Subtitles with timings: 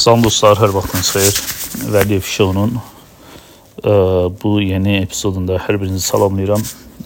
[0.00, 1.38] Salam dostlar, hər vaxtınız xeyir.
[1.92, 2.70] Vəliyev Şounun
[4.40, 6.62] bu yeni epizodunda hər birinizi salamlayıram.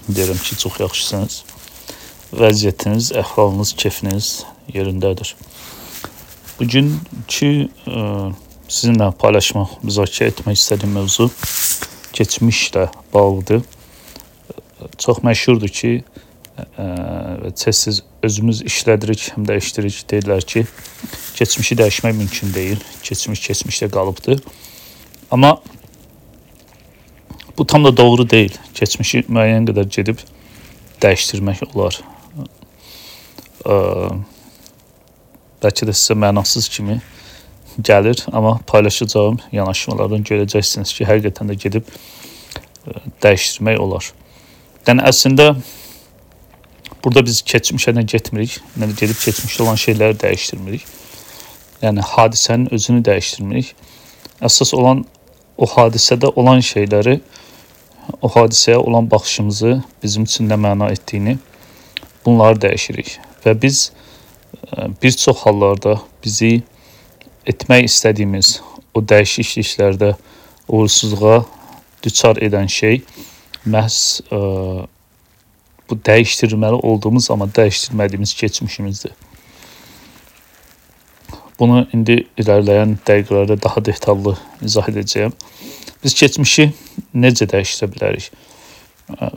[0.07, 1.41] Deyirəm ki, çox yaxşısınız.
[2.39, 4.29] Vəziyyətiniz, əhvalınız, keyfiniz
[4.77, 5.35] yerindədir.
[6.61, 8.05] Bu günkü ə,
[8.71, 11.27] sizinlə paylaşmaq, müzakirə etmək istədiyim mövzu
[12.15, 13.67] keçmişlə bağlıdır.
[15.03, 15.97] Çox məşhurdur ki,
[16.79, 20.05] və tez-tez özümüz işlədirik, həm də işlədirik.
[20.15, 20.69] Deyirlər ki,
[21.35, 22.81] keçmişi dəyişmək mümkün deyil.
[23.03, 24.37] Keçmiş keçmişdə qalıbdı.
[25.31, 25.63] Amma
[27.59, 28.55] bu tam da doğru deyil.
[28.75, 30.23] Keçmişi müəyyən qədər gedib
[31.03, 32.01] dəyişdirmək olar.
[33.65, 33.77] Ə,
[35.63, 37.01] bəlkə də sizə mənasız kimi
[37.83, 41.89] gəlir, amma paylaşacağım yanaşmalardan görəcəksiniz ki, həqiqətən də gedib
[43.23, 44.13] dəyişdirmək olar.
[44.87, 45.55] Yəni əslində
[47.05, 50.87] Burada biz keçmişə nə getmirik, nə də gedib keçmişdə olan şeyləri dəyişdirmirik.
[51.83, 53.75] Yəni hadisənin özünü dəyişdirmirik.
[54.45, 55.05] Əsas olan
[55.57, 57.19] o hadisədə olan şeyləri,
[58.23, 61.39] o hadisəyə olan baxışımızı, bizim üçün nə məna etdiyini
[62.25, 63.91] bunları dəyişirik və biz
[64.77, 66.63] e, bir çox hallarda bizi
[67.47, 68.61] etmək istədiyimiz
[68.95, 70.15] o dəyişikliklərdə
[70.69, 71.43] uğursuzluğa
[72.05, 73.03] düçar edən şey
[73.67, 73.99] məhz
[74.31, 74.87] ə, e,
[75.91, 79.13] bu dəyişdirməli olduğumuz amma dəyişdirmədiyimiz keçmişimizdir.
[81.59, 85.35] Bunu indi irəliləyən dəqiqələrdə daha detallı izah edəcəyəm.
[86.05, 86.67] Biz keçmişi
[87.15, 88.31] necə dəyişdirə bilərik?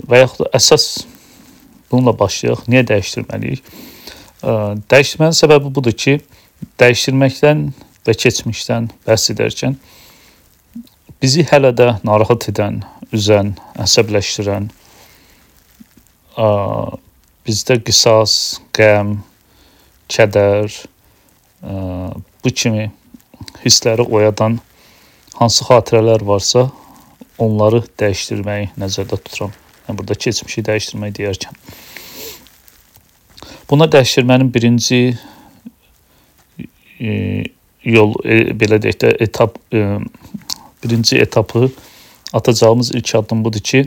[0.10, 0.88] Və yaxud da əsas
[1.92, 2.66] bununla başlayaq.
[2.72, 3.62] Niyə dəyişdirməliyik?
[4.42, 6.18] Dəyişdirmənin səbəbi budur ki,
[6.82, 7.68] dəyişdirməkdən
[8.08, 9.78] və keçmişdən bəhs edərkən
[11.22, 12.82] bizi hələ də narahat edən,
[13.16, 14.70] üzən, əsəbləşdirən,
[17.48, 18.36] bizdə qisas,
[18.78, 19.18] qəm,
[20.14, 20.74] kədər,
[21.64, 22.92] bu kimi
[23.64, 24.60] hissləri oyadan
[25.38, 26.68] hansı xatirələr varsa,
[27.38, 29.54] onları dəyişdirməyi nəzərdə tuturam.
[29.88, 31.60] Yəni burada keçmişi dəyişdirmək deyərkən.
[33.70, 35.02] Buna dəyişdirmənin birinci
[37.00, 37.12] e,
[37.84, 40.00] yol e, belə deyək də etap e,
[40.84, 41.70] birinci etapı
[42.34, 43.86] atacağımız ilk addım budur ki,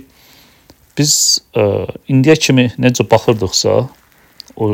[0.99, 1.63] biz e,
[2.09, 3.77] indiyə kimi necə baxırdıqsa
[4.57, 4.71] o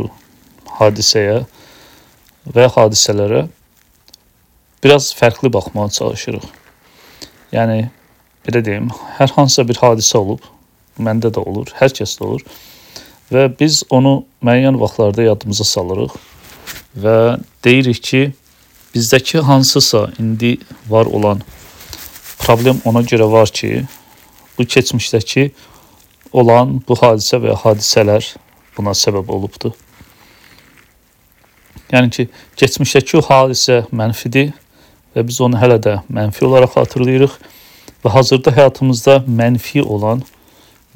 [0.79, 1.45] hadisəyə
[2.55, 3.47] və hadisələrə
[4.85, 6.47] biraz fərqli baxmağa çalışırıq.
[7.55, 7.89] Yəni
[8.47, 10.43] belə deyim, hər hansısa bir hadisə olub,
[10.99, 12.47] məndə də olur, hər kəsdə olur
[13.33, 16.15] və biz onu müəyyən vaxtlarda yadımıza salırıq
[17.03, 17.17] və
[17.65, 18.21] deyirik ki,
[18.95, 20.57] bizdəki hansısa indi
[20.89, 21.43] var olan
[22.39, 23.83] problem ona görə var ki,
[24.59, 25.51] bu keçmişdəki
[26.33, 28.31] olan bu hadisə və ya hadisələr
[28.77, 29.75] buna səbəb olubdur.
[31.93, 34.51] Yəni ki, keçmişdəki o hadisə mənfidir
[35.15, 37.37] və biz onu hələ də mənfi olaraq xatırlayırıq
[38.05, 40.25] və hazırda həyatımızda mənfi olan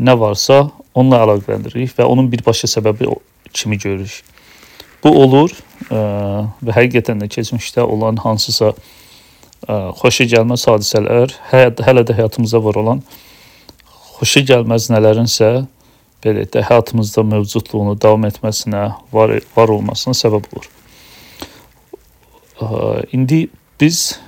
[0.00, 0.64] nə varsa
[0.94, 3.08] onunla əlaqələndiririk və onun birbaşa səbəbi
[3.52, 4.20] kimi görürük.
[5.04, 5.54] Bu olur
[5.88, 6.00] ə,
[6.60, 12.80] və həqiqətən də keçmişdə olan hansısa ə, xoşa gəlməz hadisələr hə, hələ də həyatımızda var
[12.82, 13.04] olan
[14.18, 15.52] xoşa gəlməz nələrinsə
[16.24, 20.68] belə də həyatımızda mövcudluğunu davam etməsinə, var var olmasına səbəb olur.
[23.12, 23.48] İndi
[23.80, 24.18] biz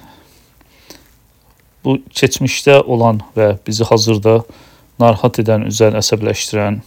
[1.85, 4.41] bu keçmişdə olan və bizi hazırda
[5.01, 6.81] narahat edən, üzən, əsəbləşdirən,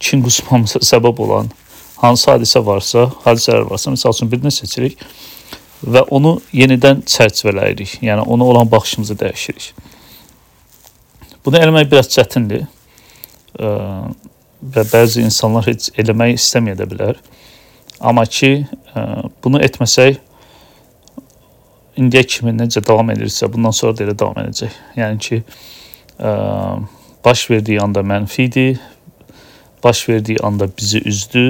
[0.00, 1.50] kin qusmamıza səbəb olan
[2.00, 5.00] hansı hadisə varsa, hadisələr varsa, məsəl üçün birini seçirik
[5.84, 7.98] və onu yenidən çərçivələyirik.
[8.04, 9.70] Yəni ona olan baxışımızı dəyişirik.
[11.44, 12.66] Bunu eləmək biraz çətindir.
[13.56, 17.20] Və bəzi insanlar heç eləmək istəməyə də bilər.
[18.00, 19.02] Amma ki, ə,
[19.44, 20.18] bunu etməsək
[21.96, 24.76] indiyə kimi necə davam edirsə, bundan sonra da elə davam edəcək.
[24.98, 25.40] Yəni ki,
[26.20, 26.34] ə,
[27.24, 28.66] baş verdiyi anda mənfi idi,
[29.84, 31.46] baş verdiyi anda bizi üzdü,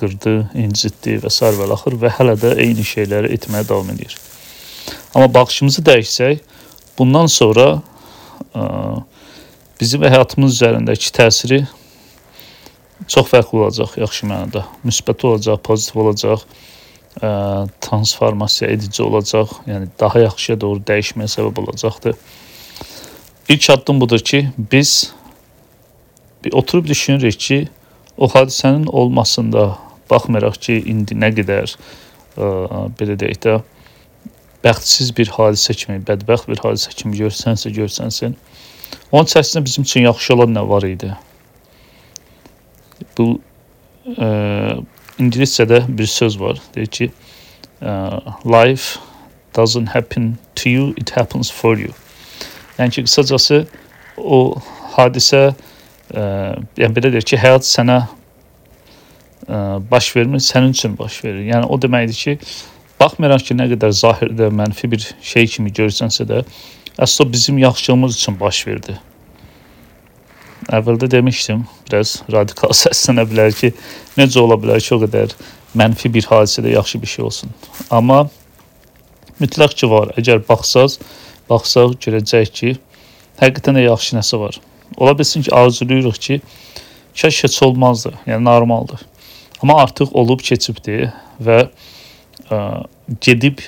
[0.00, 1.52] qırdı, incitdi və s.
[1.58, 4.16] və axır və hələ də eyni şeyləri etməyə davam edir.
[5.14, 6.42] Amma baxışımızı dəyişsək,
[6.98, 7.68] bundan sonra
[8.54, 8.64] ə,
[9.80, 11.62] bizim həyatımız üzərindəki təsiri
[13.08, 14.64] çox fərqli olacaq, yaxşı mənada.
[14.86, 16.44] Müsbət olacaq, pozitiv olacaq,
[17.20, 22.14] transformasiya edici olacaq, yəni daha yaxşıya doğru dəyişməyə səbəb olacaqdır.
[23.48, 25.12] İlk addım budur ki, biz
[26.44, 27.68] bir oturub düşünürük ki,
[28.18, 29.78] o hadisənin olmasında
[30.10, 31.76] baxmayaraq ki, indi nə qədər
[32.36, 32.48] ə,
[32.98, 33.58] belə deyək də
[34.64, 38.36] bəxtsiz bir hadisə kimi, bədbəxt bir hadisə kimi görsənsə, görsənsin,
[39.12, 41.10] Onun içərisində bizim üçün yaxşı olan nə var idi?
[43.18, 43.26] Bu
[44.16, 44.28] ə,
[45.20, 46.60] ingiliscədə bir söz var.
[46.74, 47.10] Deyir ki,
[48.44, 48.98] life
[49.54, 51.92] doesn't happen to you, it happens for you.
[52.78, 53.66] Yəni ki, qısacası
[54.16, 54.56] o
[54.96, 55.52] hadisə
[56.12, 56.24] ə,
[56.78, 59.58] yəni belə deyək ki, həyat sənə ə,
[59.90, 61.44] baş vermir, sənin üçün baş verir.
[61.52, 62.52] Yəni o deməkdir ki,
[63.00, 66.42] baxmayaraq ki, nə qədər zahirdə mənfi bir şey kimi görsənsə də,
[66.96, 68.96] əslində bizim yaxşılığımız üçün baş verdi.
[70.72, 73.72] Əvvəldə demişdim, biraz radikal səslənə bilər ki,
[74.16, 75.34] necə ola bilər ki, o qədər
[75.78, 77.52] mənfi bir hadisədə yaxşı bir şey olsun.
[77.90, 78.22] Amma
[79.40, 80.14] mütləq ki var.
[80.20, 80.98] Əgər baxsaz,
[81.50, 82.74] baxsaq görəcək ki,
[83.42, 84.58] həqiqətən də yaxşı nəsə var.
[84.96, 86.40] Ola bilsin ki, arzulayırıq ki,
[87.20, 88.14] kaş heç olmazdı.
[88.26, 89.00] Yəni normaldır.
[89.62, 91.58] Amma artıq olub keçibdi və
[92.50, 92.58] ə,
[93.20, 93.60] gedib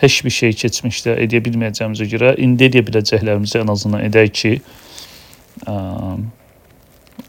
[0.00, 4.52] heç bir şey keçmişdə edə bilməyəcəyimizə görə indi edə biləcəklərimizi ən azından edək ki,
[5.68, 5.76] ə,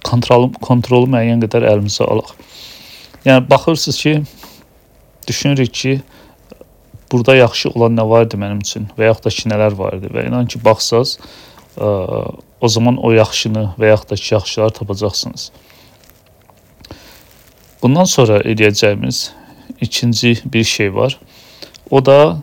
[0.06, 2.34] kontrol kontrolu müəyyən qədər əlimizə alaq.
[3.26, 4.14] Yəni baxırsınız ki,
[5.28, 5.94] düşünürük ki,
[7.12, 10.50] burada yaxşı olan nə vardı mənim üçün və yaxud da ki, nələr vardı və inan
[10.50, 11.18] ki, baxsaz,
[11.78, 11.88] ə,
[12.62, 15.52] o zaman o yaxşını və yaxud da ki, yaxşılar tapacaqsınız.
[17.82, 19.30] Bundan sonra edəcəyimiz
[19.82, 21.20] ikinci bir şey var.
[21.92, 22.38] O da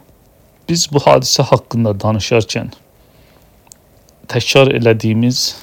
[0.68, 2.70] biz bu hadisə haqqında danışarkən
[4.30, 5.56] təkrar elədiyimiz,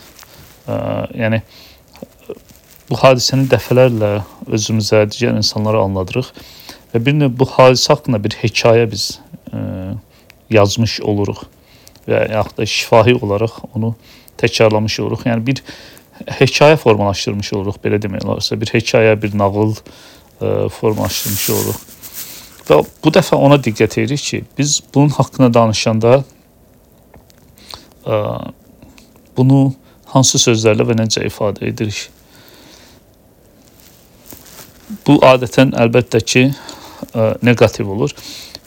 [1.18, 1.42] yəni
[2.90, 4.14] bu hadisəni dəfələrlə
[4.50, 6.32] özümüzə, digər insanlara anladırıq
[6.94, 9.12] və bir növ bu hadisə haqqında bir hekayə biz
[9.54, 9.96] ə,
[10.50, 11.44] yazmış oluruq
[12.10, 13.94] və yaxud da şifahi olaraq onu
[14.42, 15.26] təkrarlamış oluruq.
[15.30, 15.62] Yəni bir
[16.40, 21.84] hekayə formalaşdırmış oluruq, belə demək olarsa, bir hekayə, bir nağıl ə, formalaşdırmış oluruq.
[22.70, 26.24] Və bu dəfə ona diqqət edirik ki, biz bunun haqqında danışanda
[28.06, 28.18] ə,
[29.38, 29.62] bunu
[30.14, 32.08] hansı sözlərlə və necə ifadə edirik?
[35.06, 36.48] Bu adətən əlbəttə ki,
[37.14, 38.14] ə, neqativ olur.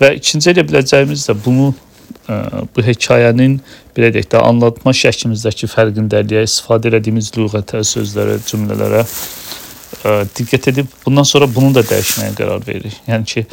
[0.00, 3.58] Və ikinci edə biləcəyimiz də bunu ə, bu hekayənin
[3.96, 11.28] belə deyək də anlatma şəklimizdəki fərqindəliyə, istifadə etdiyimiz lüğətə, sözlərə, cümlələrə ə, diqqət edib bundan
[11.28, 12.98] sonra bunu da dəyişməyə qərar veririk.
[13.10, 13.46] Yəni ki,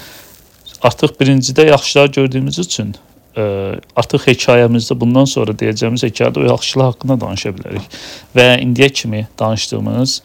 [0.85, 2.95] artıq birincidə yaxşılar gördüyümüz üçün
[3.39, 7.97] ə, artıq hekayəmizdə bundan sonra deyəcəyimiz hekayədə o yaxşılar haqqında danışa bilərik.
[8.35, 10.19] Və indiyə kimi danışdığımız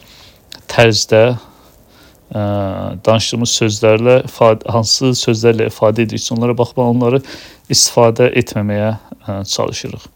[0.71, 2.43] tərzdə ə,
[3.05, 7.21] danışdığımız sözlərlə ifadə, hansı sözlərlə ifadə ediriksə, onlara baxmaq, onları
[7.71, 10.11] istifadə etməməyə ə, çalışırıq.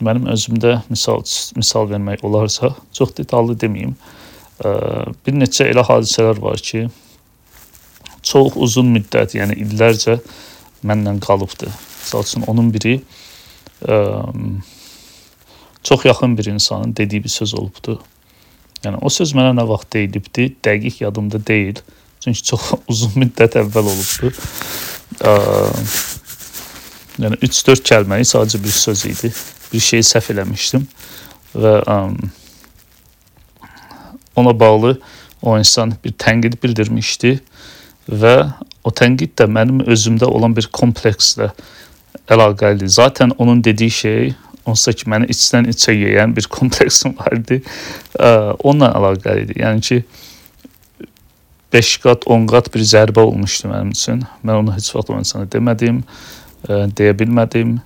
[0.00, 1.20] Mənim özümdə misal
[1.58, 3.92] misal vermək olarsa, çox detallı deməyim.
[4.64, 4.72] Ə,
[5.26, 6.86] bir neçə elə hadisələr var ki,
[8.24, 10.18] çox uzun müddət, yəni illərcə
[10.86, 11.68] mənlə qalıbdı.
[12.10, 12.96] Məsəl üçün onun biri
[13.86, 13.96] ə,
[15.82, 18.00] çox yaxın bir insanın dediyi bir söz olubdu.
[18.82, 21.78] Yəni o söz mənə nə vaxt deyilibdi, dəqiq yadımda deyil.
[22.20, 24.32] Çünki çox uzun müddət əvvəl olubdu.
[25.22, 25.36] Ə,
[27.22, 29.30] yəni 3-4 kəlməni sadəcə bir söz idi.
[29.70, 30.86] Bir şeyi səhv eləmişdim
[31.54, 32.00] və ə,
[34.36, 34.96] ona bağlı
[35.42, 37.36] o insan bir tənqid bildirmişdi
[38.10, 38.34] və
[38.84, 41.50] o tənqid də mənim özümdə olan bir komplekslə
[42.30, 42.88] əlaqəli.
[42.88, 44.32] Zaten onun dediyi şey
[44.68, 47.60] onsuz ki məni içdən içə yeyən bir kompleksim vardı.
[48.62, 49.60] Onunla əlaqəli idi.
[49.62, 50.02] Yəni ki
[51.72, 54.24] 5 qat, 10 qat bir zərbə olmuşdu mənim üçün.
[54.42, 56.02] Mən onu heç vaxt o insana demədim,
[56.66, 57.76] deyə bilmədim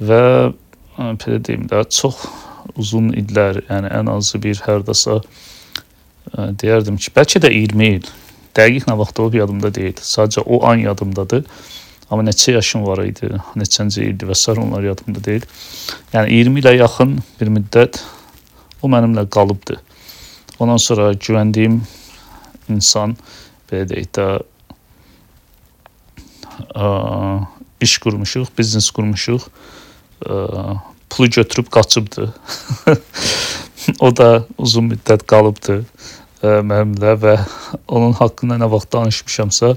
[0.00, 0.22] və
[0.96, 2.22] belə deyim də çox
[2.80, 5.20] uzun illər, yəni ən azı bir hərdəsə
[6.62, 8.08] deyərdim ki, bəlkə də 20 il.
[8.56, 10.00] Dəqiq nə vaxt olub yadımda deyil.
[10.00, 11.44] Sadəcə o an yadımdadır.
[12.10, 14.52] Amma neçə yaşım var idi, neçənci ildi və s.
[14.52, 15.46] onlar yadımda deyil.
[16.12, 17.98] Yəni 20 ilə yaxın bir müddət
[18.82, 19.80] o mənimlə qalıbdı.
[20.62, 21.80] Ondan sonra güvəndiyim
[22.70, 23.16] insan
[23.66, 24.26] belə deyək də
[26.78, 26.90] ə,
[27.82, 29.48] iş qurmuşuq, biznes qurmuşuq.
[30.22, 30.36] Ə,
[31.10, 32.28] pulu götürüb qaçıbdı.
[34.06, 34.28] o da
[34.62, 37.34] uzun müddət qalıbdı ə, mənimlə və
[37.88, 39.72] onun haqqında nə vaxt danışmışamsa,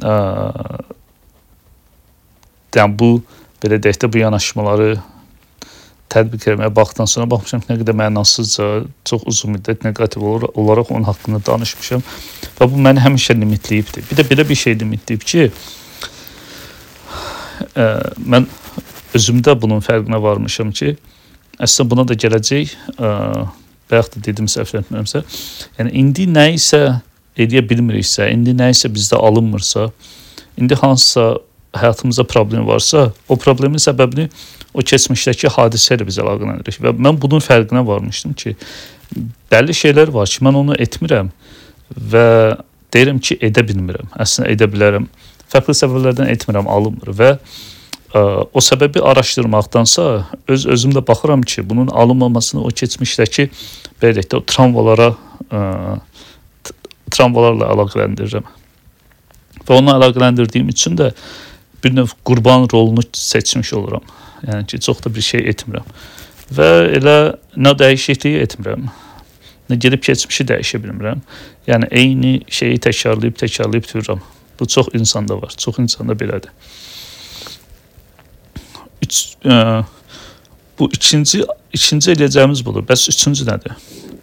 [0.00, 0.16] ə,
[2.76, 3.10] yəni bu
[3.62, 4.92] belə deyək də bu yanaşmaları
[6.10, 8.68] tətbiq etməyə baxdan sonra baxmışam ki, nə qədər mənasızca,
[9.06, 12.02] çox uzun müddət neqativ olaraq onun haqqında danışmışam
[12.58, 14.02] və bu məni həmişə limitləyibdi.
[14.10, 15.46] Bir də belə bir şey limitləyib ki,
[17.78, 17.86] ə,
[18.34, 18.48] mən
[19.18, 20.96] özümdə bunun fərqinə varmışam ki,
[21.60, 23.12] əslində buna da gələcək, ə,
[23.90, 25.22] bayaq da dedim səhv etmirəmsə,
[25.78, 26.82] yəni indi nə isə
[27.40, 29.90] edə bilmiriksə, indi nə isə bizdə alınmırsa,
[30.58, 31.36] indi hansısa
[31.76, 34.28] həyatımızda problem varsa, o problemin səbəbini
[34.74, 38.54] o keçmişdəki hadisə ilə biz əlaqələndiririk və mən bunun fərqinə varmışdım ki,
[39.50, 41.30] bəlli şeylər var ki, mən onu etmirəm
[41.90, 42.26] və
[42.94, 44.10] deyirəm ki, edə bilmirəm.
[44.18, 45.08] Əslində edə bilərəm
[45.50, 50.06] fərqli səbəblərdən etmirəm, alınmır və ə, o səbəbi araşdırmaqdansa
[50.54, 53.50] öz özümdə baxıram ki, bunun alınmamasını o keçmişdəki
[54.02, 55.12] belə deyək də o travmalara
[55.50, 55.60] ə,
[57.10, 58.50] travmalarla əlaqələndirirəm.
[59.66, 61.10] Və onunla əlaqələndirdiyim üçün də
[61.84, 64.02] bir növ qurban rolunu seçmiş oluram.
[64.46, 65.86] Yəni ki, çox da bir şey etmirəm.
[66.56, 66.68] Və
[66.98, 67.16] elə
[67.56, 68.88] nə dəyişikliyi etmirəm.
[69.70, 71.22] Nə gedib keçmişi dəyişə bilmirəm.
[71.68, 74.22] Yəni eyni şeyi təkrarlayıb təkrarlayıb dururam.
[74.60, 75.54] Bu çox insanda var.
[75.56, 76.50] Çox insanda belədir.
[79.02, 79.84] Üç, ə, e,
[80.78, 82.84] bu ikinci ikinci eləyəcəyimiz budur.
[82.88, 83.76] Bəs üçüncü nədir?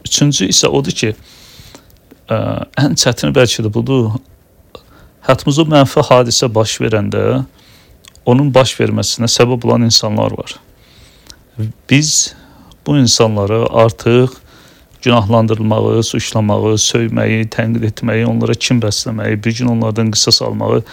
[0.06, 2.42] Üçüncü isə odur ki, ə, e,
[2.84, 4.12] ən çətini bəlkə də budur.
[5.28, 7.22] Həyatımızda mənfi hadisə baş verəndə
[8.32, 10.54] onun baş verməsinə səbəb olan insanlar var.
[11.90, 12.12] Biz
[12.88, 14.38] bu insanları artıq
[15.04, 20.86] günahlandırılmağı, suçlamağı, söyməyi, tənqid etməyi, onlara kin bəsləməyi, bir gün onlardan qisas almağı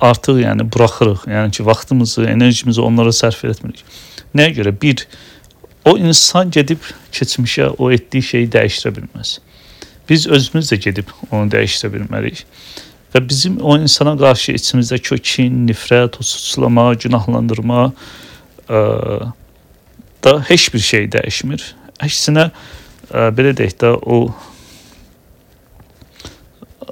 [0.00, 1.24] artıq yəni buraxırıq.
[1.32, 3.80] Yəni ki, vaxtımızı, enerjimizi onlara sərf etmirik.
[4.36, 4.74] Nəyə görə?
[4.82, 5.06] Bir,
[5.88, 6.84] o insan gedib
[7.16, 9.38] keçmişə o etdiyi şeyi dəyişdirə bilməz.
[10.08, 12.44] Biz özümüz də gedib onu dəyişdirə bilmərik.
[13.14, 17.86] Və bizim o insana qarşı içimizdəki o kin, nifrət, o suçlama, günahlandırma
[18.68, 18.80] ə,
[20.24, 21.64] da heç bir şey dəyişmir.
[22.04, 24.18] Əksinə ə, belə deyək də o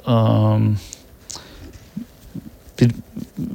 [0.01, 0.17] ə,
[2.79, 2.91] bir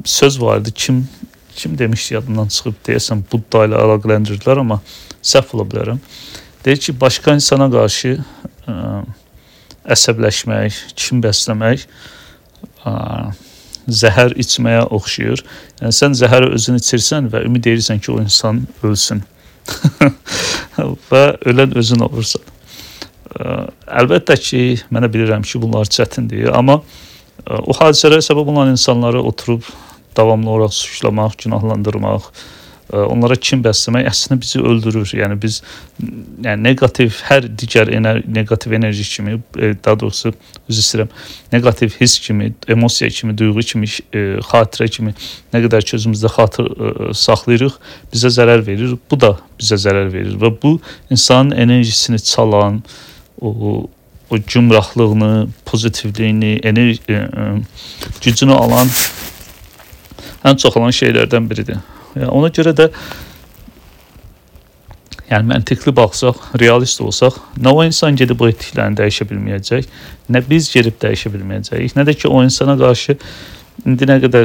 [0.04, 0.71] söz vardı.
[0.75, 1.09] Kim
[1.54, 4.78] kim demişdi yadımdan çıxıb deyəsən Budda ilə əlaqələndirdilər, amma
[5.21, 5.99] səhv ola bilərəm.
[6.64, 8.14] Deyir ki, başqa insana qarşı
[8.71, 8.76] ə,
[9.97, 11.85] əsəbləşmək, kin bəsləmək
[14.03, 15.45] zəhər içməyə oxşayır.
[15.83, 19.23] Yəni sən zəhəri özün içirsən və ümid edirsən ki, o insan ölsün.
[21.11, 22.43] və ölən özün olursan.
[23.33, 24.62] Əlbəttə ki,
[24.93, 26.81] mənə bilirəm ki, bunlar çətindir, amma
[27.47, 29.67] o hadisələrə səbəb olan insanları oturub
[30.17, 32.29] davamlı olaraq suçlamaq, günahlandırmaq,
[32.93, 35.13] onlara kin bəsləmək əslində bizi öldürür.
[35.17, 35.61] Yəni biz
[36.45, 40.33] yəni neqativ hər digər ener neqativ enerji kimi, e, daha doğrusu
[40.69, 41.15] üzr istəyirəm,
[41.53, 45.15] neqativ hiss kimi, emosiya kimi, duyğu kimi, e, xatirə kimi
[45.55, 46.93] nə qədər ki özümüzdə xatır e,
[47.25, 47.81] saxlayırıq,
[48.13, 48.95] bizə zərər verir.
[49.11, 50.77] Bu da bizə zərər verir və bu
[51.11, 52.83] insanın enerjisini çalan,
[53.41, 53.89] o
[54.33, 57.01] o cümrahlığını, pozitivliyini, enerji
[58.25, 58.89] gücünü alan
[60.45, 61.83] ən çox olan şeylərdən biridir.
[62.16, 62.88] Yəni ona görə də
[65.31, 69.88] yəni məntiqli baxsaq, realist olsaq, nə o insan gedib o etdiklərini dəyişə bilməyəcək,
[70.35, 73.16] nə biz gedib dəyişə bilməyəcəyik, nə də ki o insana qarşı
[73.87, 74.45] indi nə qədər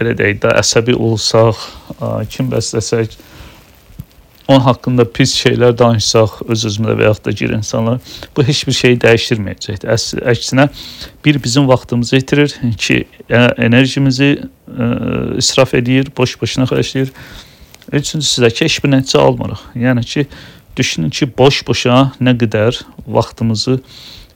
[0.00, 1.62] belə deyək də əsəbi olsaq,
[2.32, 3.14] kim bəsləsək,
[4.48, 7.98] onun haqqında pis şeylər danışsaq öz-özümüzə və yaxud da gir insanlar,
[8.36, 9.90] bu heç bir şeyi dəyişdirməyəcəkdir.
[9.90, 10.68] Əks əksinə
[11.24, 14.90] bir bizim vaxtımızı itirir, ki enerjimizi ə,
[15.42, 17.10] israf edir, boş-boşuna xərcləyir.
[17.92, 19.64] Üçüncüsü də ki, heç bir nəticə almırıq.
[19.82, 20.26] Yəni ki,
[20.78, 23.80] düşünün ki, boş-boşa nə qədər vaxtımızı,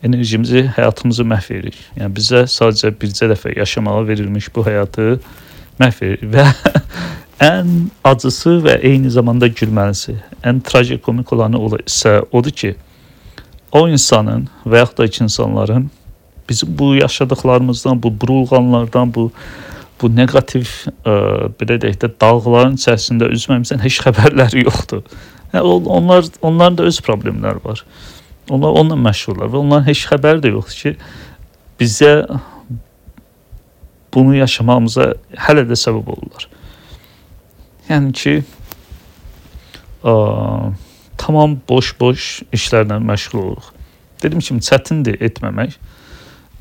[0.02, 1.78] enerjimizi, həyatımızı məhv edirik.
[1.98, 5.18] Yəni bizə sadəcə bircə dəfə yaşamağa verilmiş bu həyatı
[5.80, 6.46] məhv edirik və
[7.40, 12.74] ən acısı və eyni zamanda gülməlisi, ən trajikomik olanı isə odur ki,
[13.72, 15.90] o insanın və yaxud da ki insanların
[16.48, 19.30] bizim bu yaşadıklarımızdan, bu burulğanlardan, bu
[20.00, 20.64] bu neqativ
[21.04, 21.14] ə,
[21.60, 25.02] belə deyək də dalğaların içərisində üzməmizdən heç xəbərləri yoxdur.
[25.52, 27.84] Yəni onlar onların da öz problemləri var.
[28.48, 30.94] Onlar onunla məşğullar və onların heç xəbəri də yoxdur ki,
[31.82, 32.14] bizə
[34.14, 35.12] bunu yaşamamıza
[35.48, 36.48] hələ də səbəb olurlar.
[37.90, 38.32] Yəni ki,
[40.06, 40.12] ə,
[41.18, 43.70] tamam boş-boş işlərlə məşğul oluruq.
[44.22, 45.74] Dedim kimi çətindir etməmək.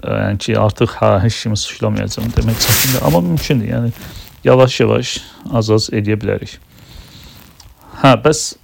[0.01, 3.69] Yəni ki, artıq hə heç kimi suçlamayacağam demək çətindir, amma mümkündür.
[3.69, 3.91] Yəni
[4.47, 5.11] yavaş-yavaş
[5.59, 6.55] az-az edə bilərik.
[8.01, 8.55] Hə, bəs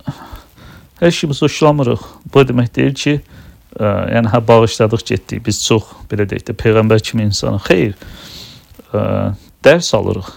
[1.04, 2.08] heç kimi suçlamırıq.
[2.34, 3.14] Bu demək deyil ki,
[3.78, 5.46] ə, yəni hə bağışladıq getdik.
[5.46, 7.70] Biz çox belə deyək də peyğəmbər kimi insanıq.
[7.70, 7.94] Xeyr.
[8.90, 9.06] Ə,
[9.62, 10.34] dərs alırıq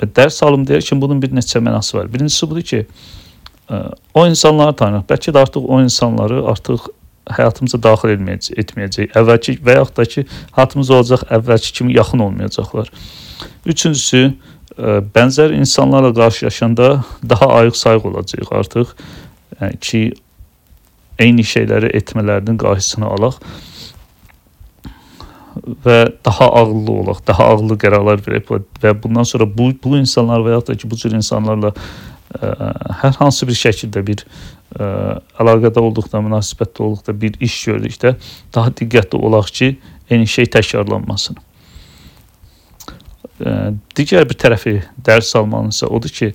[0.00, 2.10] Və dərs alım deyir ki, bunun bir neçə mənası var.
[2.12, 2.86] Birincisi budur ki,
[4.14, 5.06] o insanları tanıyırıq.
[5.10, 6.90] Bəlkə də artıq o insanları artıq
[7.36, 9.08] həyatımıza daxil etməyəcək, etməyəcək.
[9.18, 10.26] Əvvəlki və yaxud da ki,
[10.58, 12.92] həyatımız olacaq, əvvəlki kimi yaxın olmayacaqlar.
[13.66, 14.22] Üçüncüsü,
[15.16, 16.90] bənzər insanlarla qarşılaşanda
[17.28, 18.92] daha ayıq-sayıq olacağıq artıq.
[19.60, 20.02] Yəni ki,
[21.18, 23.40] eyni şeyləri etmələrinin qarşısını alaq
[25.66, 28.50] və daha ağıllı olaq, daha ağıllı qərarlar verək
[28.82, 32.50] və bundan sonra bu bu insanlar və ya da ki bu cür insanlarla ə,
[33.02, 34.22] hər hansı bir şəkildə bir
[34.78, 38.14] ə, əlaqədə olduqda, münasibətdə olduqda bir iş gördükdə
[38.54, 39.72] daha diqqətli olaq ki,
[40.10, 41.42] eyni şey təkrarlanmasın.
[43.98, 46.30] digər bir tərəfi dərs almanınsa odur ki,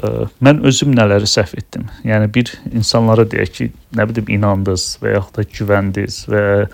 [0.00, 1.88] ə, mən özüm nələri səhv etdim.
[2.04, 6.68] Yəni bir insanlara deyək ki, nə bilim inandınız və yaxud da güvəndiniz və ə,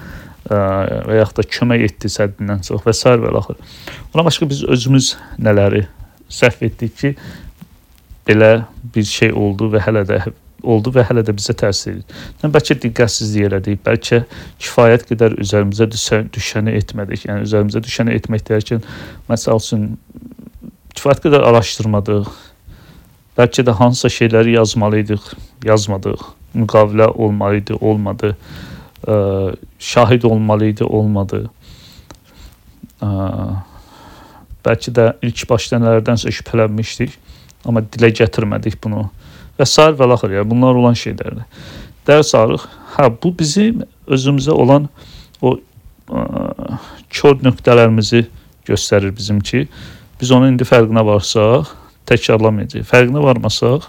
[0.50, 3.14] və yaxud da kömək etdiniz həddindən çox və s.
[3.22, 3.58] və axır.
[4.14, 5.86] Ona başqa biz özümüz nələri
[6.30, 7.14] səhv etdik ki,
[8.28, 8.52] belə
[8.94, 10.20] bir şey oldu və hələ də
[10.62, 12.18] oldu və hələ də bizə təsir edir.
[12.42, 14.22] Yəni bəlkə diqqətsizlik elədik, bəlkə
[14.60, 17.24] kifayət qədər üzərimizə düşən, düşəni etmədik.
[17.28, 18.84] Yəni üzərimizə düşəni etmək deyərkən
[19.30, 19.86] məsəl üçün
[20.96, 22.28] kifayət qədər araşdırmadıq.
[23.38, 25.30] Bəlkə də hansısa şeyləri yazmalıydıq,
[25.64, 26.26] yazmadıq.
[26.60, 28.34] Müqavilə olmalıydı, olmadı.
[29.08, 29.16] Ə,
[29.78, 31.46] şahid olmalıydı, olmadı.
[33.00, 33.08] Ə,
[34.66, 37.14] bəlkə də ilk başda nələrdənsə şübhələnmişdik,
[37.64, 39.06] amma dilə gətirmədik bunu
[39.58, 40.36] və sair və axır.
[40.40, 41.46] Yəni bunlar olan şeylərdir.
[42.08, 42.66] Dərs alırıq.
[42.96, 44.88] Hə, bu bizim özümüzə olan
[45.40, 46.26] o ə,
[47.08, 48.26] kör nöqtələrimizi
[48.68, 49.66] göstərir bizim ki,
[50.20, 51.72] biz onun indi fərqinə varsaq,
[52.10, 52.84] təkrarlamayacağıq.
[52.88, 53.88] Fərqinə varmasaq,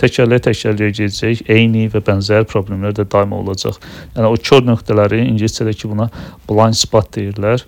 [0.00, 1.44] təkərləyə təkərləyə gedəcək.
[1.50, 3.78] Eyni və bənzər problemlər də daima olacaq.
[4.16, 6.08] Yəni o kör nöqtələri ingiliscədəki buna
[6.48, 7.64] blind spot deyirlər.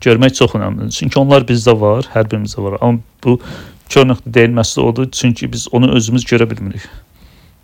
[0.00, 0.94] Görmək çox önəmlidir.
[0.96, 2.78] Çünki onlar bizdə var, hər birimizdə var.
[2.80, 3.36] Amma bu
[3.92, 6.86] kör nöqtə deyilməsi odur, çünki biz onu özümüz görə bilmirik.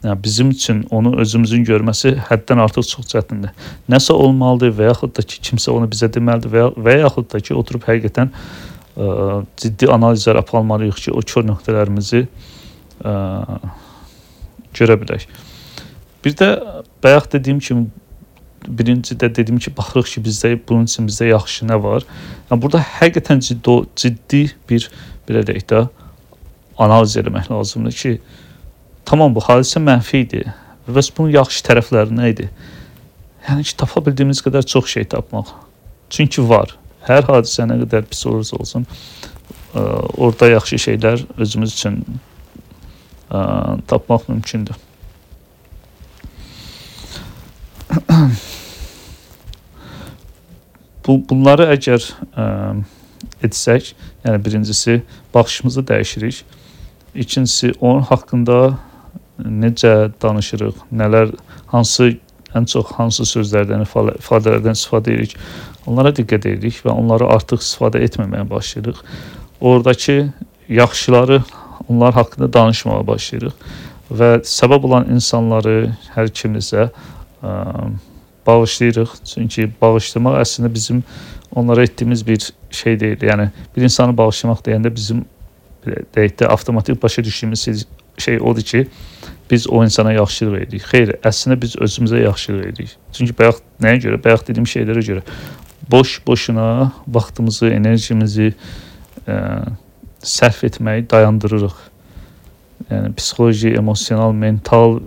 [0.04, 3.54] Yəni bizim üçün onu özümüzün görməsi həddən artıq çox çətindir.
[3.90, 7.56] Nəsə olmalıdır və yaxud da ki, kimsə onu bizə deməlidir və, və yaxud da ki,
[7.56, 9.08] oturub həqiqətən ə,
[9.56, 12.52] ciddi analizlər aparmalıyıq ki, o kör nöqtələrimizi ə,
[14.76, 15.28] görə bilək.
[16.24, 16.50] Bir də
[17.04, 17.86] bayaq dediyim kimi
[18.66, 22.06] birinci də dedim ki, baxırıq ki, bizdə bunun üçün bizdə yaxşı nə var.
[22.50, 24.88] Yəni burada həqiqətən ciddi ciddi bir
[25.28, 25.84] belə deyək də
[26.78, 28.16] analiz etmək lazımdır ki,
[29.06, 30.42] tamam bu hadisə mənfi idi.
[30.88, 32.48] Bəs bunun yaxşı tərəfləri nə idi?
[33.46, 35.54] Yəni ki, tapa bildiyimiz qədər çox şey tapmaq.
[36.10, 36.74] Çünki var.
[37.06, 38.86] Hər hadisə nə qədər pis olursa olsun,
[39.74, 39.82] ə,
[40.18, 42.02] orada yaxşı şeylər özümüz üçün
[43.30, 43.38] ə,
[43.86, 44.76] tapmaq mümkündür.
[51.06, 52.02] Bu bunları əgər
[52.34, 52.44] ə,
[53.46, 55.02] etsək, yəni birincisi
[55.34, 56.44] baxışımızı dəyişirik.
[57.14, 58.78] İkincisi onun haqqında
[59.38, 61.32] necə danışırıq, nələr,
[61.72, 62.16] hansı
[62.56, 65.36] ən çox hansı sözlərdən, ifadələrdən istifadə edirik.
[65.86, 68.98] Onlara diqqət edirik və onları artıq istifadə etməməyə başlayırıq.
[69.60, 70.16] Oradakı
[70.68, 71.42] yaxşıları
[71.88, 73.54] onlar haqqında danışmağa başlayırıq
[74.10, 76.88] və səbəb olan insanları hər kimizə
[77.42, 77.54] ə,
[78.46, 79.16] bağışlayırıq.
[79.34, 81.02] Çünki bağışlamaq əslində bizim
[81.54, 83.22] onlara etdiyimiz bir şey deyil.
[83.30, 85.24] Yəni bir insanı bağışlamaq deyəndə bizim
[85.86, 87.86] deyək də avtomatik başa düşdüyümüz
[88.18, 88.86] şey odur ki,
[89.50, 90.86] biz o insana yaxşılıq edirik.
[90.90, 92.96] Xeyr, əslində biz özümüzə yaxşılıq edirik.
[93.12, 94.18] Çünki bayaq nəyə görə?
[94.24, 95.22] Bayaq dediyim şeylərə görə
[95.90, 98.54] boş-boşuna vaxtımızı, enerjimizi
[99.28, 99.36] ə,
[100.22, 101.76] sərf etməyi dayandırırıq.
[102.90, 105.00] Yəni psixoloji, emosional, mental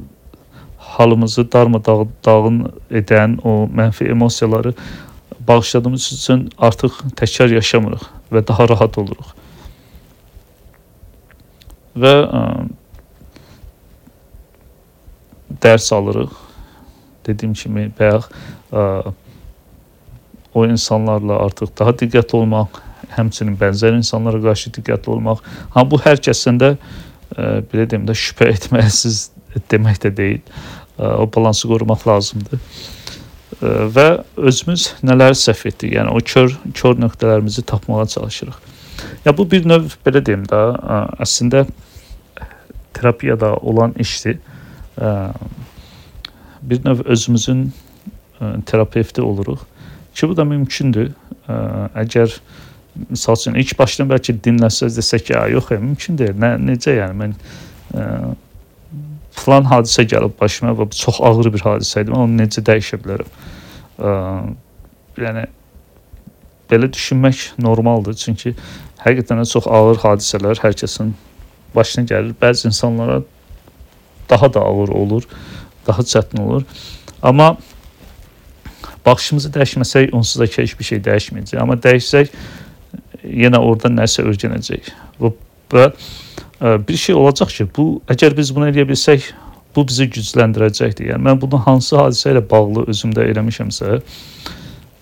[0.78, 4.74] halımızı darmadağın edən o mənfi emosiyaları
[5.48, 9.36] bağışladığımız üçün artıq təkrar yaşamırıq və daha rahat oluruq
[12.00, 12.42] və ə,
[15.62, 16.36] dərs alırıq.
[17.28, 18.30] Dediyim kimi bayaq
[18.72, 18.84] ə,
[20.54, 22.80] o insanlarla artıq daha diqqətli olmaq,
[23.16, 25.44] həmçinin bənzər insanlara qarşı diqqətli olmaq.
[25.76, 29.30] Ha bu hər kəsdən də ə, belə deyim də şübhə etməyəsiz
[29.72, 30.42] demək də deyil.
[30.98, 32.64] Ə, o balansı qorumaq lazımdır.
[33.60, 35.94] Ə, və özümüz nələri səhv etdik?
[35.98, 38.66] Yəni o kör kör nöqtələrimizi tapmağa çalışırıq.
[39.26, 40.60] Ya bu bir növ belə deyim də,
[41.24, 41.66] əslində
[42.94, 44.40] terapiyada olan işdir.
[46.62, 47.74] Bir növ özümüzün
[48.66, 49.60] terapevti oluruq
[50.14, 51.12] ki, bu da mümkündür.
[51.96, 52.36] Əgər
[53.10, 56.36] misal üçün ilk başdan bəlkə dinləsəz desək ki, yox, ya, mümkün deyil.
[56.40, 57.36] Nə necə yəni mən
[57.94, 58.08] ə,
[59.40, 62.14] falan hadisə gəlib başıma və bu çox ağır bir hadisə idi.
[62.14, 63.32] Mən onu necə dəyişə bilərəm?
[64.00, 64.14] Ə,
[65.26, 65.48] yəni
[66.70, 68.18] belə düşünmək normaldır.
[68.20, 68.54] Çünki
[69.04, 71.14] həqiqətən də çox ağır hadisələr hər kəsin
[71.76, 72.38] başına gəlir.
[72.42, 73.22] Bəzi insanlara
[74.30, 75.24] daha da ağır olur,
[75.88, 76.64] daha çətin olur.
[77.22, 77.56] Amma
[79.06, 81.62] baxışımızı dəyişməsək onsuz da heç bir şey dəyişməyəcək.
[81.62, 82.34] Amma dəyişsək
[83.24, 84.90] yenə orada nəsə öyrənəcək.
[85.20, 85.32] Və,
[85.74, 89.32] və e, bir şey olacaq ki, bu əgər biz bunu edə bilsək,
[89.76, 91.14] bu bizi gücləndirəcəkdir.
[91.14, 94.00] Yəni mən bunu hansı hadisə ilə bağlı özümdə eləmişəmsə,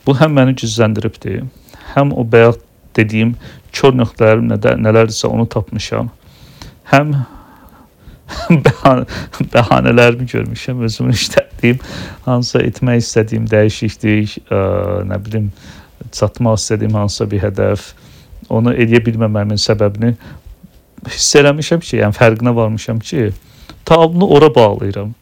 [0.08, 1.48] bu həm məni gücləndiribdir,
[1.96, 2.62] həm o bayaq
[2.98, 3.36] dediyim
[3.76, 6.10] kör nöqtələrim nələrdirsə onu tapmışam
[6.92, 7.14] həm
[9.54, 11.80] bəhanələrimi görmüşəm, özümün işlətdiyim,
[12.26, 14.60] hansısa etmək istədiyim dəyişiklik, ə,
[15.08, 15.48] nə bilim,
[16.16, 17.86] çatmaq istədiyim hansısa bir hədəf,
[18.50, 20.13] onu edə bilməməyimin səbəbini
[21.08, 23.32] hiss eləmişəm ki, yəni fərqinə varmışam ki,
[23.89, 25.13] davamlı ora bağlayıram.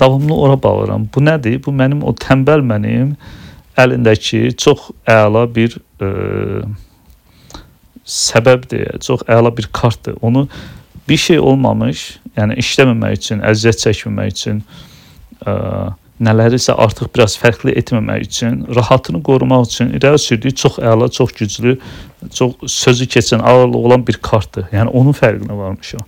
[0.00, 1.08] Davamlı ora bağlayıram.
[1.14, 1.60] Bu nədir?
[1.64, 3.14] Bu mənim o tənbəl mənim
[3.78, 6.10] əlindəki çox əla bir e,
[8.04, 10.18] səbəbdir, çox əla bir kartdır.
[10.22, 10.48] Onu
[11.08, 12.04] bir şey olmamış,
[12.36, 14.62] yəni işləməmək üçün, əziyyət çəkməmək üçün,
[15.46, 15.54] ə,
[16.20, 21.78] nələrisə artıq biraz fərqli etməmək üçün, rahatını qorumaq üçün irəli sürdüyü çox əla, çox güclü,
[22.36, 24.68] çox sözü keçən, ağırlığı olan bir kartdır.
[24.74, 26.04] Yəni onun fərqinə varmışam.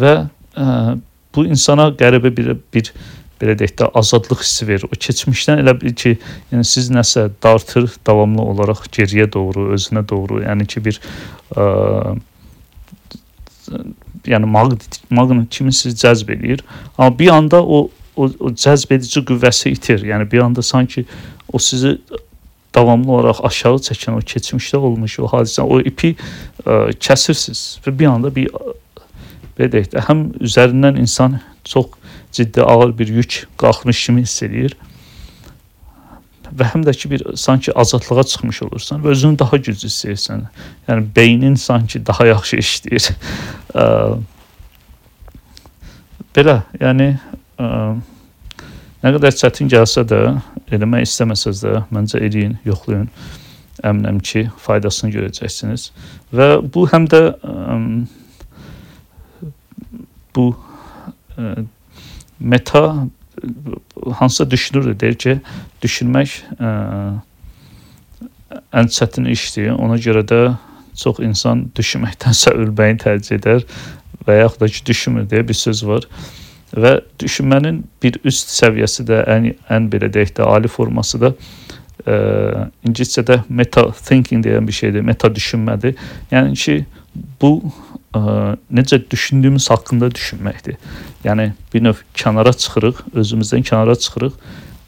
[0.00, 0.14] Və
[0.54, 0.96] ə,
[1.34, 2.92] bu insana qəribə bir bir
[3.40, 4.86] belə deyək də azadlıq hissi verir.
[4.88, 6.14] O keçmişdən elə bil ki,
[6.52, 11.00] yəni siz nəsə dartır davamlı olaraq geriyə doğru, özünə doğru, yəni ki bir
[11.56, 11.66] ə,
[14.26, 16.64] yəni maqnit maqnit kimi sizi cəzb eləyir.
[16.96, 20.02] Amma bir anda o o, o cəzb edici qüvvəsi itir.
[20.04, 21.04] Yəni bir anda sanki
[21.52, 21.98] o sizi
[22.74, 26.14] davamlı olaraq aşağı çəkən o keçmişdə olmuş o hadisə, o ipi
[26.64, 28.50] ə, kəsirsiniz və bir anda bir
[29.56, 31.94] belə deyək də həm üzərindən insan çox
[32.36, 34.76] ciddi ağır bir yük qalxmış kimi hiss eləyir
[36.56, 40.44] və həm də ki bir sanki azadlığa çıxmış olursan və özünü daha güclü hiss edirsən.
[40.88, 43.08] Yəni beynin sanki daha yaxşı işləyir.
[46.36, 47.08] Belə, yəni
[47.58, 50.20] nə qədər çətin gəlsə də,
[50.72, 53.08] eləmək istəməsəz də, məncə eləyin, yoxlayın.
[53.86, 55.90] Əminəm ki, faydasını görəcəksiniz.
[56.32, 57.78] Və bu həm də ə,
[60.36, 60.46] bu
[61.36, 61.52] ə,
[62.40, 62.84] meta
[64.20, 65.36] hansısa düşünür deyir ki,
[65.82, 66.70] düşünmək ə,
[68.72, 69.74] ən çətin işdir.
[69.76, 70.40] Ona görə də
[70.96, 73.64] çox insan düşünməkdənsə ölməyi tərcih edər
[74.26, 76.08] və yaxud da ki, düşünmür deyə bir söz var.
[76.74, 81.32] Və düşünmənin bir üst səviyyəsi də ən ən belə deyək də ali forması da
[82.06, 82.16] ə,
[82.86, 85.06] ingiliscədə meta thinking deyilən bir şeydir.
[85.06, 85.94] Meta düşünmədir.
[86.32, 86.76] Yəni ki,
[87.40, 87.52] bu
[88.16, 90.78] ə, necə düşündüyümüz haqqında düşünməkdir.
[91.24, 94.38] Yəni bir növ kənara çıxırıq, özümüzdən kənara çıxırıq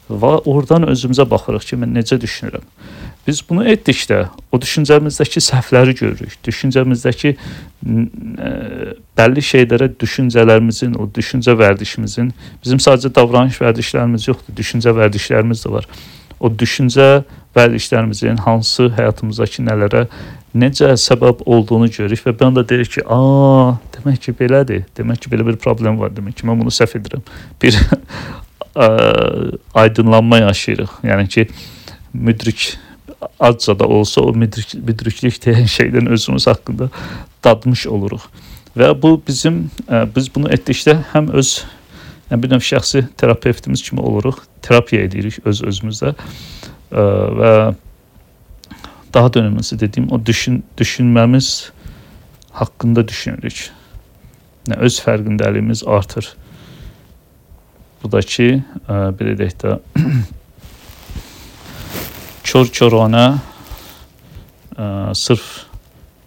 [0.09, 2.65] və oradan özümüzə baxırıq ki, mən necə düşünürəm.
[3.27, 6.37] Biz bunu etdikdə o düşüncəmizdəki səhvləri görürük.
[6.45, 8.53] Düşüncəmizdəki ə,
[9.19, 12.31] bəlli şeylərə düşüncələrimizin, o düşüncə vərdişimizin,
[12.63, 15.89] bizim sadəcə davranış vərdişlərimiz yoxdur, düşüncə vərdişlərimiz də var.
[16.39, 17.09] O düşüncə
[17.57, 20.05] vərdişlərimizin hansı həyatımızdakı nələrə
[20.55, 24.85] necə səbəb olduğunu görürük və bir anda deyirik ki, "A, demək ki belədir.
[24.97, 26.09] Demək ki belə bir problem var.
[26.09, 27.21] Demək ki mən bunu səhv edirəm."
[27.61, 27.75] Bir
[28.75, 30.89] ə, aydınlanma yaşayırıq.
[31.03, 31.47] Yəni ki
[32.13, 32.77] müdrik
[33.39, 36.89] azca da olsa o müdrik, müdriklik deyən şeydən özümüz haqqında
[37.43, 38.25] dadmış oluruq.
[38.77, 41.53] Və bu bizim ə, biz bunu etdikdə həm öz
[42.29, 44.43] yəni bir növ şəxsi terapevtimiz kimi oluruq.
[44.61, 46.13] Terapiya edirik öz özümüzdə.
[46.91, 47.05] Ə,
[47.39, 47.53] və
[49.13, 51.71] daha da önemlisi dediğim o düşün, düşünmemiz
[52.51, 53.69] hakkında düşünürük.
[54.67, 56.35] Yəni öz fərqindəliyimiz artır.
[58.03, 59.79] Bu da ki, ə, e, belə deyək də
[62.49, 65.47] kör-körona ə, e, sırf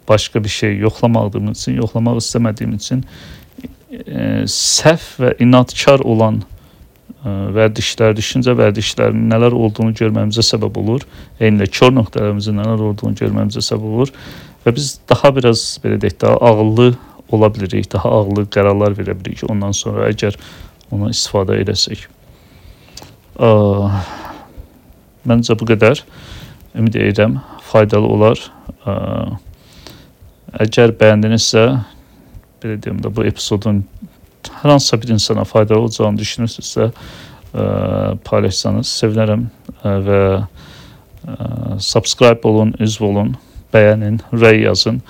[0.08, 6.42] başqa bir şey yoxlamadığım üçün, yoxlamaq istəmədiyim üçün ə, e, səhv və inadkar olan
[7.22, 11.04] vərdişlər, düşüncə vərdişlərinin nələr olduğunu görməyimizə səbəb olur.
[11.38, 14.10] Eynilə kör nöqtələrimizin nələr olduğunu görməyimizə səbəb olur
[14.64, 16.88] və biz daha biraz belə deyək, daha ağıllı
[17.32, 20.38] ola bilirik, daha ağıllı qərarlar verə bilirik ondan sonra əgər
[20.92, 22.08] onu istifadə edəsək.
[25.28, 26.02] Məncə bu qədər.
[26.78, 28.40] Ümid edirəm faydalı olar.
[30.62, 31.66] Əgər bəyəndinizsə,
[32.62, 33.82] belə deyim də bu epizodun
[34.62, 36.88] hər hansısa bir insana faydalı olacağını düşünürsünüzsə,
[37.54, 37.64] ə,
[38.26, 39.46] paylaşsanız sevinərəm
[39.82, 40.44] və ə,
[41.78, 43.34] subscribe olun, üzv olun,
[43.74, 45.00] bəyənin, rəy yazın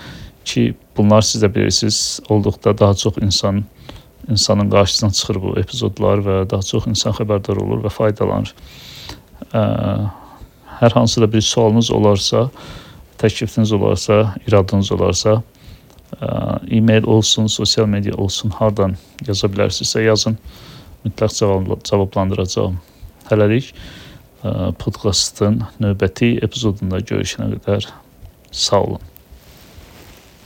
[0.44, 3.64] ki, bunlar siz də bilirsiniz, olduqda daha çox insan
[4.30, 8.54] insanın qarşısına çıxır bu epizodlar və daha çox insan xəbərdar olur və faydalanır.
[9.52, 12.48] Hər hansı da bir sualınız olarsa,
[13.18, 15.42] təklifiniz olarsa, iradınız olarsa,
[16.70, 20.38] e-mail olsun, sosial media olsun, hardan yaza bilərsinizsə yazın.
[21.04, 22.76] Mütləq cavab cavablandıracağam.
[23.30, 23.72] Hələlik
[24.78, 27.88] podkastın növbəti epizodunda görüşənə qədər
[28.50, 29.11] sağ olun.